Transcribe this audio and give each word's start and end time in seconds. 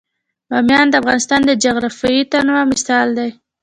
بامیان 0.49 0.87
د 0.89 0.93
افغانستان 1.01 1.41
د 1.45 1.51
جغرافیوي 1.63 2.21
تنوع 2.31 2.61
مثال 2.71 3.07
دی. 3.17 3.29